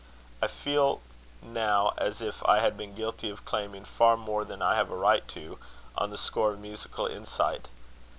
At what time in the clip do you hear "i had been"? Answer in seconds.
2.47-2.95